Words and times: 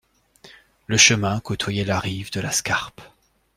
Le 0.87 0.97
chemin 0.97 1.39
côtoyait 1.41 1.85
la 1.85 1.99
rive 1.99 2.31
de 2.31 2.39
la 2.39 2.51
Scarpe. 2.51 3.01